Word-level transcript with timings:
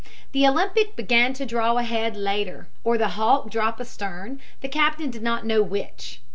The 0.31 0.47
Olympic 0.47 0.95
began 0.95 1.31
to 1.33 1.45
draw 1.45 1.77
ahead 1.77 2.17
later 2.17 2.67
or 2.83 2.97
the 2.97 3.09
Hawke 3.09 3.51
drop 3.51 3.79
astern, 3.79 4.41
the 4.61 4.67
captain 4.67 5.11
did 5.11 5.21
not 5.21 5.45
know 5.45 5.61
which. 5.61 6.21